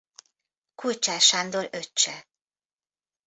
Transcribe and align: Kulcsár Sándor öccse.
Kulcsár 0.75 1.19
Sándor 1.21 1.69
öccse. 1.71 2.27